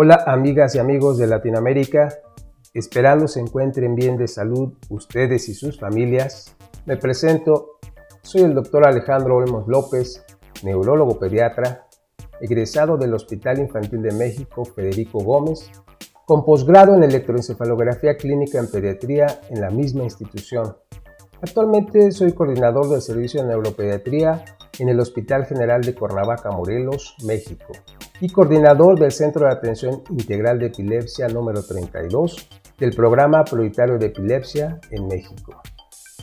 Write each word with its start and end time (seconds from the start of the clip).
Hola 0.00 0.22
amigas 0.28 0.76
y 0.76 0.78
amigos 0.78 1.18
de 1.18 1.26
Latinoamérica, 1.26 2.20
esperando 2.72 3.26
se 3.26 3.40
encuentren 3.40 3.96
bien 3.96 4.16
de 4.16 4.28
salud 4.28 4.74
ustedes 4.90 5.48
y 5.48 5.54
sus 5.54 5.80
familias. 5.80 6.54
Me 6.86 6.96
presento, 6.96 7.80
soy 8.22 8.42
el 8.42 8.54
doctor 8.54 8.86
Alejandro 8.86 9.38
Olmos 9.38 9.66
López, 9.66 10.24
neurólogo 10.62 11.18
pediatra, 11.18 11.88
egresado 12.40 12.96
del 12.96 13.12
Hospital 13.12 13.58
Infantil 13.58 14.00
de 14.02 14.12
México 14.12 14.64
Federico 14.64 15.18
Gómez, 15.18 15.68
con 16.26 16.44
posgrado 16.44 16.94
en 16.94 17.02
electroencefalografía 17.02 18.16
clínica 18.16 18.60
en 18.60 18.70
pediatría 18.70 19.40
en 19.50 19.60
la 19.60 19.70
misma 19.70 20.04
institución. 20.04 20.76
Actualmente 21.42 22.12
soy 22.12 22.34
coordinador 22.34 22.88
del 22.88 23.02
servicio 23.02 23.42
de 23.42 23.48
neuropediatría 23.48 24.44
en 24.78 24.90
el 24.90 25.00
Hospital 25.00 25.44
General 25.46 25.80
de 25.80 25.96
Cuernavaca, 25.96 26.52
Morelos, 26.52 27.16
México, 27.26 27.72
y 28.20 28.28
coordinador 28.30 28.98
del 28.98 29.12
Centro 29.12 29.46
de 29.46 29.52
Atención 29.52 30.02
Integral 30.10 30.58
de 30.58 30.66
Epilepsia 30.66 31.28
número 31.28 31.62
32 31.62 32.48
del 32.78 32.94
Programa 32.94 33.44
Prioritario 33.44 33.98
de 33.98 34.06
Epilepsia 34.06 34.80
en 34.90 35.06
México. 35.06 35.62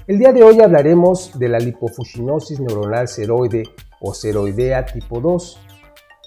El 0.08 0.20
día 0.20 0.34
de 0.34 0.44
hoy 0.44 0.62
hablaremos 0.62 1.38
de 1.40 1.50
la 1.50 1.58
lipofuscinosis 1.58 2.60
neuronal 2.60 3.08
ceroide 3.08 3.64
o 4.02 4.14
ceroidea 4.14 4.86
tipo 4.86 5.20
2, 5.20 5.60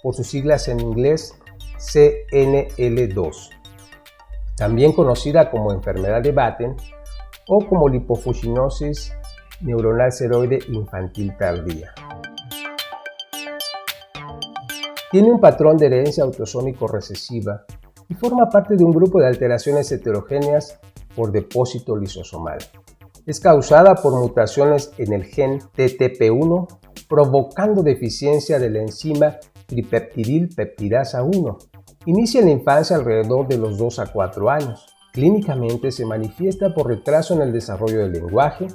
por 0.02 0.15
sus 0.15 0.27
siglas 0.27 0.69
en 0.69 0.80
inglés 0.80 1.39
CNL2, 1.78 3.50
también 4.56 4.92
conocida 4.92 5.50
como 5.50 5.73
enfermedad 5.73 6.23
de 6.23 6.33
Batten 6.33 6.77
o 7.47 7.66
como 7.66 7.89
lipofuscinosis 7.89 9.12
neuronal 9.61 10.12
ceroide 10.12 10.59
infantil 10.69 11.37
tardía. 11.37 11.95
Tiene 15.11 15.33
un 15.33 15.41
patrón 15.41 15.79
de 15.79 15.87
herencia 15.87 16.23
autosómico 16.23 16.87
recesiva 16.87 17.65
y 18.11 18.15
forma 18.15 18.51
parte 18.51 18.77
de 18.77 18.84
un 18.84 18.92
grupo 18.92 19.19
de 19.19 19.27
alteraciones 19.27 19.91
heterogéneas 19.91 20.78
por 21.17 21.33
depósito 21.33 21.97
lisosomal. 21.97 22.59
Es 23.25 23.41
causada 23.41 23.95
por 23.95 24.12
mutaciones 24.12 24.92
en 24.98 25.15
el 25.15 25.25
gen 25.25 25.61
TTP1, 25.61 26.69
provocando 27.09 27.83
deficiencia 27.83 28.59
de 28.59 28.69
la 28.69 28.81
enzima 28.81 29.39
tripeptidil 29.67 30.50
peptidasa 30.55 31.22
1. 31.22 31.59
Inicia 32.05 32.41
en 32.41 32.47
la 32.47 32.53
infancia 32.53 32.97
alrededor 32.97 33.48
de 33.48 33.56
los 33.56 33.78
2 33.78 34.00
a 34.00 34.06
4 34.12 34.50
años. 34.50 34.95
Clínicamente 35.15 35.91
se 35.91 36.05
manifiesta 36.05 36.75
por 36.75 36.87
retraso 36.87 37.33
en 37.33 37.41
el 37.41 37.53
desarrollo 37.53 38.00
del 38.00 38.12
lenguaje, 38.12 38.67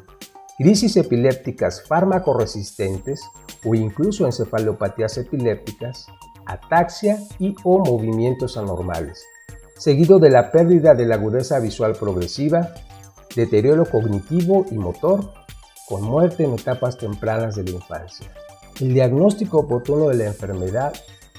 crisis 0.58 0.98
epilépticas 0.98 1.84
fármaco-resistentes 1.88 3.22
o 3.66 3.76
incluso 3.76 4.26
encefalopatías 4.26 5.18
epilépticas, 5.18 6.08
ataxia 6.46 7.20
y 7.40 7.56
o 7.64 7.80
movimientos 7.80 8.58
anormales, 8.58 9.26
seguido 9.78 10.20
de 10.20 10.30
la 10.30 10.52
pérdida 10.52 10.94
de 10.94 11.06
la 11.06 11.16
agudeza 11.16 11.59
visual 11.59 11.94
progresiva, 11.94 12.74
deterioro 13.36 13.86
cognitivo 13.86 14.66
y 14.70 14.78
motor, 14.78 15.34
con 15.88 16.04
muerte 16.04 16.44
en 16.44 16.54
etapas 16.54 16.98
tempranas 16.98 17.56
de 17.56 17.64
la 17.64 17.72
infancia. 17.72 18.28
El 18.80 18.94
diagnóstico 18.94 19.59
oportuno 19.59 20.08
de 20.08 20.16
la 20.16 20.26
enfermedad 20.26 20.94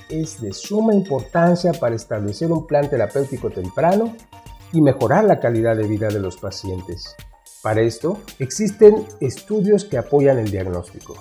es 0.09 0.41
de 0.41 0.53
suma 0.53 0.95
importancia 0.95 1.73
para 1.73 1.95
establecer 1.95 2.53
un 2.53 2.67
plan 2.67 2.89
terapéutico 2.89 3.51
temprano 3.51 4.15
y 4.73 4.81
mejorar 4.81 5.25
la 5.25 5.41
calidad 5.41 5.77
de 5.77 5.87
vida 5.87 6.09
de 6.09 6.21
los 6.21 6.37
pacientes. 6.37 7.17
Para 7.65 7.81
esto, 7.81 8.19
existen 8.41 9.07
estudios 9.23 9.87
que 9.87 9.97
apoyan 9.97 10.39
el 10.39 10.51
diagnóstico. 10.51 11.15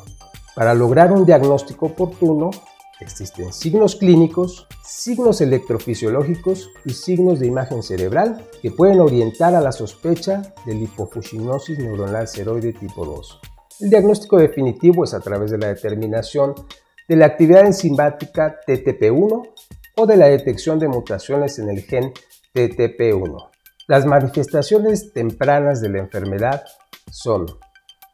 Para 0.53 0.73
lograr 0.73 1.13
un 1.13 1.25
diagnóstico 1.25 1.85
oportuno, 1.85 2.51
existen 2.99 3.53
signos 3.53 3.95
clínicos, 3.95 4.67
signos 4.83 5.39
electrofisiológicos 5.39 6.69
y 6.83 6.89
signos 6.89 7.39
de 7.39 7.47
imagen 7.47 7.81
cerebral 7.81 8.45
que 8.61 8.71
pueden 8.71 8.99
orientar 8.99 9.55
a 9.55 9.61
la 9.61 9.71
sospecha 9.71 10.53
de 10.65 10.75
lipofuscinosis 10.75 11.79
neuronal 11.79 12.27
ceroide 12.27 12.73
tipo 12.73 13.05
2. 13.05 13.39
El 13.79 13.89
diagnóstico 13.91 14.37
definitivo 14.37 15.05
es 15.05 15.13
a 15.13 15.21
través 15.21 15.49
de 15.49 15.59
la 15.59 15.67
determinación 15.67 16.55
de 17.07 17.15
la 17.15 17.27
actividad 17.27 17.65
enzimática 17.65 18.59
TTP1 18.67 19.49
o 19.95 20.05
de 20.05 20.17
la 20.17 20.27
detección 20.27 20.77
de 20.77 20.89
mutaciones 20.89 21.57
en 21.59 21.69
el 21.69 21.83
gen 21.83 22.11
TTP1. 22.53 23.52
Las 23.85 24.05
manifestaciones 24.05 25.11
tempranas 25.11 25.81
de 25.81 25.89
la 25.89 25.99
enfermedad 25.99 26.63
son 27.11 27.45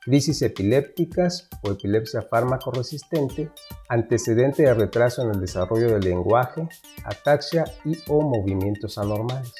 crisis 0.01 0.41
epilépticas 0.41 1.47
o 1.61 1.69
epilepsia 1.69 2.23
fármaco 2.23 2.71
resistente, 2.71 3.51
antecedente 3.87 4.63
de 4.63 4.73
retraso 4.73 5.21
en 5.21 5.29
el 5.29 5.39
desarrollo 5.39 5.91
del 5.91 6.01
lenguaje, 6.01 6.67
ataxia 7.05 7.65
y 7.85 7.99
o 8.07 8.21
movimientos 8.21 8.97
anormales. 8.97 9.53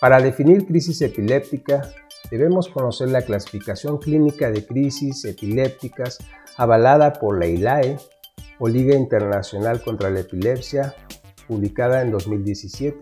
Para 0.00 0.20
definir 0.20 0.66
crisis 0.66 1.02
epiléptica, 1.02 1.82
debemos 2.30 2.68
conocer 2.68 3.08
la 3.08 3.22
clasificación 3.22 3.98
clínica 3.98 4.52
de 4.52 4.64
crisis 4.64 5.24
epilépticas 5.24 6.18
avalada 6.58 7.14
por 7.14 7.40
la 7.40 7.48
ILAE 7.48 7.96
o 8.60 8.68
Liga 8.68 8.94
Internacional 8.94 9.82
contra 9.82 10.10
la 10.10 10.20
Epilepsia, 10.20 10.94
publicada 11.48 12.02
en 12.02 12.12
2017, 12.12 12.98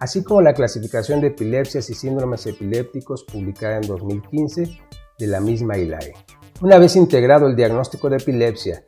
así 0.00 0.22
como 0.22 0.40
la 0.42 0.54
clasificación 0.54 1.20
de 1.20 1.28
epilepsias 1.28 1.90
y 1.90 1.94
síndromes 1.94 2.46
epilépticos 2.46 3.24
publicada 3.24 3.76
en 3.76 3.82
2015 3.82 4.78
de 5.18 5.26
la 5.26 5.40
misma 5.40 5.76
ILAE. 5.76 6.14
Una 6.60 6.78
vez 6.78 6.96
integrado 6.96 7.46
el 7.46 7.56
diagnóstico 7.56 8.08
de 8.08 8.16
epilepsia 8.16 8.84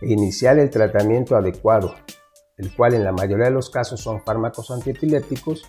e 0.00 0.12
iniciar 0.12 0.58
el 0.58 0.70
tratamiento 0.70 1.36
adecuado, 1.36 1.94
el 2.56 2.74
cual 2.74 2.94
en 2.94 3.04
la 3.04 3.12
mayoría 3.12 3.46
de 3.46 3.50
los 3.50 3.70
casos 3.70 4.00
son 4.00 4.22
fármacos 4.22 4.70
antiepilépticos, 4.70 5.64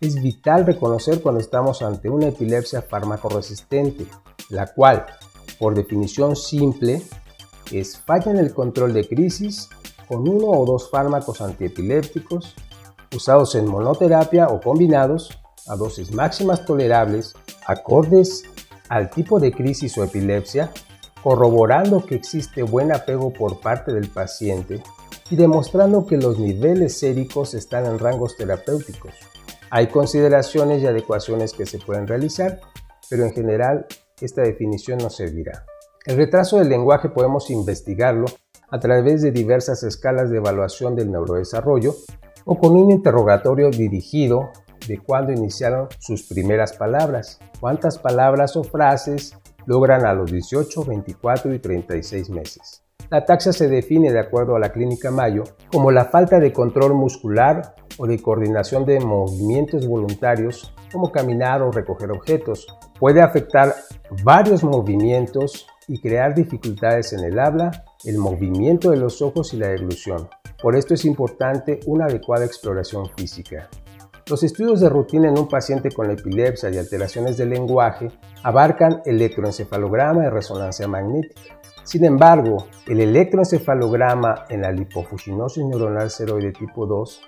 es 0.00 0.22
vital 0.22 0.64
reconocer 0.66 1.20
cuando 1.20 1.40
estamos 1.40 1.82
ante 1.82 2.08
una 2.08 2.28
epilepsia 2.28 2.82
fármaco 2.82 3.28
resistente, 3.28 4.06
la 4.48 4.66
cual, 4.72 5.06
por 5.58 5.74
definición 5.74 6.36
simple, 6.36 7.02
es 7.72 7.98
falla 7.98 8.30
en 8.30 8.38
el 8.38 8.54
control 8.54 8.92
de 8.92 9.06
crisis 9.08 9.68
con 10.06 10.28
uno 10.28 10.46
o 10.46 10.64
dos 10.64 10.90
fármacos 10.90 11.40
antiepilépticos 11.40 12.54
usados 13.14 13.54
en 13.54 13.66
monoterapia 13.66 14.48
o 14.48 14.60
combinados 14.60 15.38
a 15.66 15.76
dosis 15.76 16.12
máximas 16.12 16.64
tolerables, 16.64 17.34
acordes 17.66 18.44
al 18.88 19.10
tipo 19.10 19.38
de 19.38 19.52
crisis 19.52 19.96
o 19.98 20.04
epilepsia, 20.04 20.72
corroborando 21.22 22.04
que 22.04 22.14
existe 22.14 22.62
buen 22.62 22.92
apego 22.92 23.32
por 23.32 23.60
parte 23.60 23.92
del 23.92 24.08
paciente 24.08 24.82
y 25.30 25.36
demostrando 25.36 26.06
que 26.06 26.16
los 26.16 26.38
niveles 26.38 26.98
séricos 26.98 27.54
están 27.54 27.86
en 27.86 27.98
rangos 27.98 28.36
terapéuticos. 28.36 29.12
Hay 29.70 29.88
consideraciones 29.88 30.82
y 30.82 30.86
adecuaciones 30.86 31.52
que 31.52 31.66
se 31.66 31.78
pueden 31.78 32.06
realizar, 32.06 32.60
pero 33.10 33.24
en 33.24 33.32
general 33.32 33.86
esta 34.20 34.42
definición 34.42 34.98
no 34.98 35.10
servirá. 35.10 35.66
El 36.06 36.16
retraso 36.16 36.58
del 36.58 36.70
lenguaje 36.70 37.10
podemos 37.10 37.50
investigarlo 37.50 38.26
a 38.70 38.80
través 38.80 39.22
de 39.22 39.30
diversas 39.30 39.82
escalas 39.82 40.30
de 40.30 40.38
evaluación 40.38 40.96
del 40.96 41.10
neurodesarrollo 41.10 41.94
o 42.48 42.58
con 42.58 42.74
un 42.74 42.90
interrogatorio 42.90 43.68
dirigido 43.68 44.50
de 44.88 44.98
cuándo 44.98 45.32
iniciaron 45.32 45.88
sus 45.98 46.22
primeras 46.22 46.72
palabras, 46.72 47.38
cuántas 47.60 47.98
palabras 47.98 48.56
o 48.56 48.64
frases 48.64 49.36
logran 49.66 50.06
a 50.06 50.14
los 50.14 50.32
18, 50.32 50.82
24 50.82 51.52
y 51.52 51.58
36 51.58 52.30
meses. 52.30 52.82
La 53.10 53.26
taxa 53.26 53.52
se 53.52 53.68
define 53.68 54.10
de 54.10 54.20
acuerdo 54.20 54.56
a 54.56 54.58
la 54.58 54.72
clínica 54.72 55.10
Mayo 55.10 55.44
como 55.70 55.90
la 55.90 56.06
falta 56.06 56.40
de 56.40 56.54
control 56.54 56.94
muscular 56.94 57.74
o 57.98 58.06
de 58.06 58.18
coordinación 58.18 58.86
de 58.86 58.98
movimientos 58.98 59.86
voluntarios 59.86 60.74
como 60.90 61.12
caminar 61.12 61.60
o 61.60 61.70
recoger 61.70 62.10
objetos. 62.10 62.66
Puede 62.98 63.20
afectar 63.20 63.74
varios 64.24 64.64
movimientos 64.64 65.66
y 65.86 66.00
crear 66.00 66.34
dificultades 66.34 67.12
en 67.12 67.24
el 67.24 67.38
habla, 67.38 67.84
el 68.04 68.16
movimiento 68.16 68.90
de 68.90 68.96
los 68.96 69.20
ojos 69.20 69.52
y 69.52 69.58
la 69.58 69.68
deglución. 69.68 70.28
Por 70.60 70.74
esto 70.74 70.94
es 70.94 71.04
importante 71.04 71.80
una 71.86 72.06
adecuada 72.06 72.44
exploración 72.44 73.08
física. 73.16 73.68
Los 74.28 74.42
estudios 74.42 74.80
de 74.80 74.88
rutina 74.88 75.28
en 75.28 75.38
un 75.38 75.48
paciente 75.48 75.90
con 75.90 76.10
epilepsia 76.10 76.68
y 76.70 76.76
alteraciones 76.76 77.36
del 77.36 77.50
lenguaje 77.50 78.10
abarcan 78.42 79.00
electroencefalograma 79.04 80.26
y 80.26 80.28
resonancia 80.28 80.88
magnética. 80.88 81.60
Sin 81.84 82.04
embargo, 82.04 82.66
el 82.86 83.00
electroencefalograma 83.00 84.46
en 84.48 84.62
la 84.62 84.72
lipofuscinosis 84.72 85.64
neuronal 85.64 86.10
ceroide 86.10 86.52
tipo 86.52 86.86
2 86.86 87.20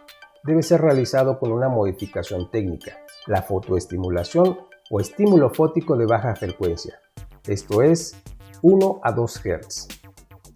debe 0.45 0.63
ser 0.63 0.81
realizado 0.81 1.39
con 1.39 1.53
una 1.53 1.69
modificación 1.69 2.51
técnica, 2.51 2.99
la 3.27 3.43
fotoestimulación 3.43 4.59
o 4.91 5.01
estímulo 5.01 5.51
fótico 5.51 5.97
de 5.97 6.07
baja 6.07 6.35
frecuencia, 6.35 6.99
esto 7.47 7.81
es 7.81 8.17
1 8.63 9.01
a 9.03 9.13
2 9.13 9.41
Hz. 9.43 9.89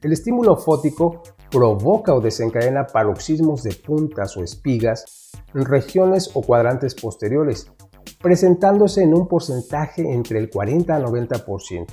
El 0.03 0.13
estímulo 0.13 0.57
fótico 0.57 1.23
provoca 1.55 2.13
o 2.13 2.21
desencadena 2.21 2.85
paroxismos 2.85 3.63
de 3.63 3.75
puntas 3.77 4.37
o 4.37 4.43
espigas 4.43 5.31
en 5.55 5.65
regiones 5.65 6.29
o 6.35 6.43
cuadrantes 6.43 6.97
posteriores, 6.97 7.71
presentándose 8.21 9.05
en 9.05 9.15
un 9.15 9.29
porcentaje 9.29 10.03
entre 10.03 10.41
el 10.41 10.51
40 10.51 10.97
a 10.97 11.01
90%. 11.01 11.87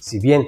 Si 0.00 0.18
bien 0.20 0.46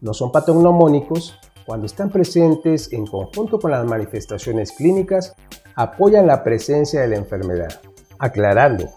no 0.00 0.14
son 0.14 0.32
patognomónicos, 0.32 1.38
cuando 1.66 1.84
están 1.84 2.10
presentes 2.10 2.90
en 2.94 3.06
conjunto 3.06 3.58
con 3.58 3.72
las 3.72 3.84
manifestaciones 3.84 4.72
clínicas, 4.72 5.34
apoyan 5.74 6.26
la 6.26 6.42
presencia 6.42 7.02
de 7.02 7.08
la 7.08 7.16
enfermedad, 7.16 7.78
aclarando 8.18 8.88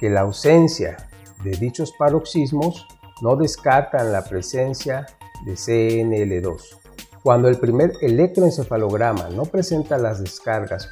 que 0.00 0.08
la 0.08 0.22
ausencia 0.22 1.10
de 1.44 1.50
dichos 1.50 1.92
paroxismos 1.98 2.86
no 3.20 3.36
descartan 3.36 4.10
la 4.10 4.24
presencia 4.24 5.04
de 5.44 5.52
CNL2. 5.52 6.83
Cuando 7.24 7.48
el 7.48 7.56
primer 7.56 7.94
electroencefalograma 8.02 9.30
no 9.30 9.44
presenta 9.46 9.96
las 9.96 10.20
descargas 10.20 10.90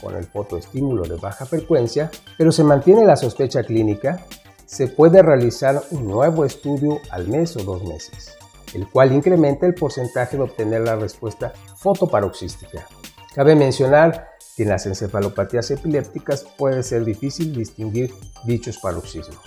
con 0.00 0.16
el 0.16 0.24
fotoestímulo 0.24 1.02
de 1.02 1.16
baja 1.16 1.44
frecuencia, 1.44 2.10
pero 2.38 2.52
se 2.52 2.64
mantiene 2.64 3.04
la 3.04 3.16
sospecha 3.16 3.62
clínica, 3.62 4.24
se 4.64 4.88
puede 4.88 5.20
realizar 5.20 5.82
un 5.90 6.06
nuevo 6.08 6.46
estudio 6.46 7.00
al 7.10 7.28
mes 7.28 7.54
o 7.58 7.64
dos 7.64 7.84
meses, 7.84 8.34
el 8.72 8.88
cual 8.88 9.12
incrementa 9.12 9.66
el 9.66 9.74
porcentaje 9.74 10.38
de 10.38 10.44
obtener 10.44 10.80
la 10.80 10.96
respuesta 10.96 11.52
fotoparoxística. 11.76 12.86
Cabe 13.34 13.54
mencionar 13.54 14.30
que 14.56 14.62
en 14.62 14.70
las 14.70 14.86
encefalopatías 14.86 15.70
epilépticas 15.70 16.46
puede 16.56 16.82
ser 16.82 17.04
difícil 17.04 17.54
distinguir 17.54 18.10
dichos 18.46 18.78
paroxismos. 18.78 19.44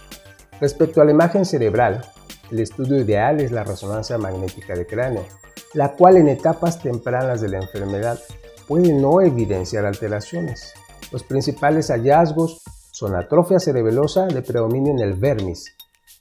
Respecto 0.62 1.02
a 1.02 1.06
la 1.06 1.14
imagen 1.14 1.46
cerebral, 1.46 2.06
el 2.52 2.60
estudio 2.60 3.02
ideal 3.02 3.42
es 3.42 3.52
la 3.52 3.64
resonancia 3.64 4.20
magnética 4.20 4.76
de 4.76 4.86
cráneo, 4.86 5.26
la 5.74 5.94
cual 5.96 6.18
en 6.18 6.28
etapas 6.28 6.80
tempranas 6.80 7.42
de 7.42 7.50
la 7.50 7.58
enfermedad 7.58 8.20
puede 8.68 8.94
no 8.94 9.22
evidenciar 9.22 9.86
alteraciones. 9.86 10.74
Los 11.12 11.24
principales 11.24 11.88
hallazgos 11.88 12.62
son 12.92 13.16
atrofia 13.16 13.60
cerebelosa 13.60 14.26
de 14.28 14.42
predominio 14.42 14.92
en 14.92 15.00
el 15.00 15.14
vermis. 15.14 15.76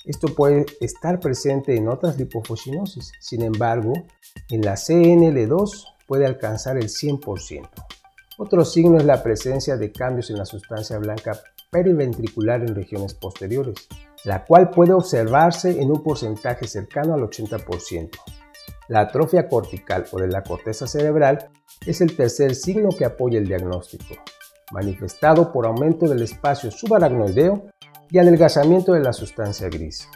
Esto 0.04 0.28
puede 0.34 0.66
estar 0.80 1.18
presente 1.18 1.74
en 1.74 1.88
otras 1.88 2.16
lipofuscinosis, 2.16 3.12
sin 3.20 3.42
embargo, 3.42 3.92
en 4.50 4.62
la 4.62 4.74
CNL2 4.74 5.96
puede 6.06 6.26
alcanzar 6.26 6.76
el 6.76 6.88
100%. 6.88 7.68
Otro 8.38 8.64
signo 8.64 8.98
es 8.98 9.04
la 9.04 9.22
presencia 9.22 9.76
de 9.76 9.90
cambios 9.90 10.30
en 10.30 10.38
la 10.38 10.44
sustancia 10.44 10.98
blanca 10.98 11.40
periventricular 11.70 12.60
en 12.60 12.74
regiones 12.74 13.14
posteriores, 13.14 13.88
la 14.24 14.44
cual 14.44 14.70
puede 14.70 14.92
observarse 14.92 15.80
en 15.80 15.90
un 15.90 16.02
porcentaje 16.02 16.68
cercano 16.68 17.14
al 17.14 17.22
80%. 17.22 18.10
La 18.88 19.00
atrofia 19.00 19.48
cortical 19.48 20.04
o 20.12 20.18
de 20.18 20.28
la 20.28 20.42
corteza 20.42 20.86
cerebral 20.86 21.50
es 21.86 22.00
el 22.00 22.16
tercer 22.16 22.54
signo 22.54 22.90
que 22.90 23.04
apoya 23.04 23.38
el 23.38 23.48
diagnóstico, 23.48 24.14
manifestado 24.70 25.52
por 25.52 25.66
aumento 25.66 26.06
del 26.06 26.22
espacio 26.22 26.70
subaracnoideo 26.70 27.66
y 28.10 28.18
adelgazamiento 28.18 28.92
de 28.92 29.00
la 29.00 29.12
sustancia 29.12 29.68
gris. 29.68 30.08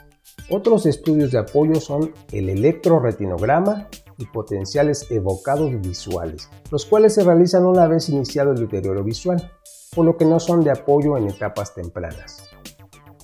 Otros 0.51 0.87
estudios 0.87 1.33
de 1.33 1.39
apoyo 1.39 1.81
son 1.81 2.13
el 2.31 2.49
electroretinograma 2.49 3.89
y 4.19 4.27
potenciales 4.27 5.11
evocados 5.11 5.73
visuales, 5.81 6.49
los 6.71 6.87
cuales 6.87 7.15
se 7.15 7.25
realizan 7.25 7.67
una 7.67 7.89
vez 7.89 8.09
iniciado 8.09 8.53
el 8.53 8.59
deterioro 8.59 9.03
visual, 9.03 9.51
por 9.95 10.05
lo 10.05 10.17
que 10.17 10.25
no 10.25 10.39
son 10.39 10.63
de 10.63 10.71
apoyo 10.71 11.17
en 11.17 11.29
etapas 11.29 11.75
tempranas. 11.75 12.45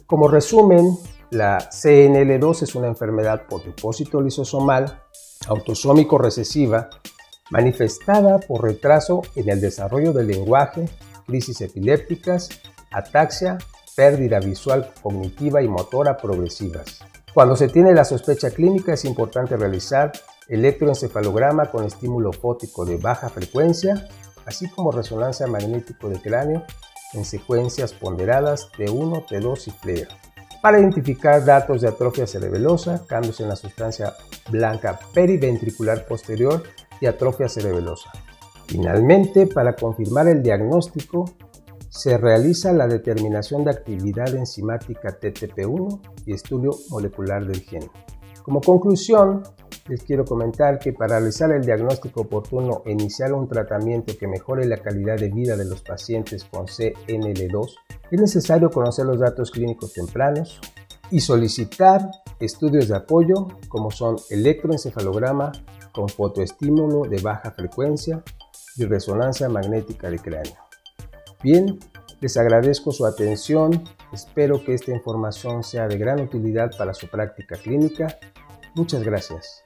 Como 0.07 0.27
resumen, 0.27 0.97
la 1.31 1.59
CNL2 1.59 2.63
es 2.63 2.75
una 2.75 2.89
enfermedad 2.89 3.43
por 3.49 3.65
depósito 3.65 4.21
lisosomal 4.21 5.03
autosómico 5.47 6.19
recesiva 6.19 6.91
manifestada 7.51 8.39
por 8.39 8.65
retraso 8.65 9.23
en 9.35 9.49
el 9.49 9.61
desarrollo 9.61 10.13
del 10.13 10.29
lenguaje, 10.29 10.89
crisis 11.27 11.61
epilépticas, 11.61 12.49
ataxia, 12.91 13.59
pérdida 13.95 14.41
visual 14.41 14.93
cognitiva 15.03 15.63
y 15.63 15.69
motora 15.69 16.17
progresivas. 16.17 17.01
Cuando 17.33 17.57
se 17.57 17.69
tiene 17.69 17.93
la 17.93 18.05
sospecha 18.05 18.51
clínica 18.51 18.95
es 18.95 19.05
importante 19.05 19.57
realizar 19.57 20.13
electroencefalograma 20.49 21.71
con 21.71 21.85
estímulo 21.85 22.33
fótico 22.33 22.85
de 22.85 22.97
baja 22.97 23.29
frecuencia, 23.29 24.09
así 24.45 24.69
como 24.69 24.93
resonancia 24.93 25.47
magnético 25.47 26.09
de 26.09 26.21
cráneo 26.21 26.65
en 27.15 27.25
secuencias 27.25 27.93
ponderadas 27.93 28.71
T1, 28.73 29.27
T2 29.27 29.69
y 29.69 29.71
FLAIR, 29.71 30.09
para 30.67 30.81
identificar 30.81 31.45
datos 31.45 31.83
de 31.83 31.87
atrofia 31.87 32.27
cerebelosa, 32.27 33.07
cambios 33.07 33.39
en 33.39 33.49
la 33.49 33.55
sustancia 33.55 34.15
blanca 34.51 34.99
periventricular 35.15 36.05
posterior 36.07 36.65
y 37.01 37.07
atrofia 37.07 37.49
cerebelosa. 37.49 38.11
Finalmente, 38.67 39.47
para 39.47 39.77
confirmar 39.77 40.27
el 40.27 40.43
diagnóstico, 40.43 41.31
se 41.89 42.19
realiza 42.19 42.73
la 42.73 42.89
determinación 42.89 43.63
de 43.63 43.71
actividad 43.71 44.35
enzimática 44.35 45.21
TTP1 45.21 46.01
y 46.27 46.35
estudio 46.35 46.73
molecular 46.91 47.47
del 47.47 47.61
gen. 47.61 47.89
Como 48.47 48.61
conclusión, 48.61 49.43
les 49.89 50.05
quiero 50.05 50.25
comentar 50.25 50.79
que 50.79 50.93
para 50.93 51.19
realizar 51.19 51.51
el 51.51 51.63
diagnóstico 51.63 52.21
oportuno 52.21 52.83
e 52.87 52.93
iniciar 52.93 53.33
un 53.33 53.49
tratamiento 53.49 54.17
que 54.17 54.29
mejore 54.29 54.67
la 54.67 54.77
calidad 54.77 55.17
de 55.17 55.31
vida 55.31 55.57
de 55.57 55.65
los 55.65 55.83
pacientes 55.83 56.45
con 56.45 56.67
CNL2, 56.67 57.75
es 58.13 58.21
necesario 58.21 58.71
conocer 58.71 59.05
los 59.05 59.19
datos 59.19 59.51
clínicos 59.51 59.95
tempranos 59.95 60.61
y 61.11 61.19
solicitar 61.19 62.09
estudios 62.39 62.87
de 62.87 62.95
apoyo 62.95 63.49
como 63.67 63.91
son 63.91 64.15
electroencefalograma 64.31 65.51
con 65.91 66.09
fotoestímulo 66.09 67.09
de 67.09 67.21
baja 67.21 67.51
frecuencia 67.51 68.23
y 68.77 68.85
resonancia 68.85 69.49
magnética 69.49 70.09
de 70.09 70.21
cráneo. 70.21 70.55
Bien, 71.43 71.81
les 72.21 72.37
agradezco 72.37 72.93
su 72.93 73.07
atención, 73.07 73.83
espero 74.12 74.64
que 74.64 74.75
esta 74.75 74.93
información 74.93 75.62
sea 75.62 75.88
de 75.88 75.99
gran 75.99 76.20
utilidad 76.20 76.70
para 76.76 76.94
su 76.94 77.08
práctica 77.08 77.56
clínica. 77.56 78.19
Muchas 78.75 79.03
gracias. 79.03 79.66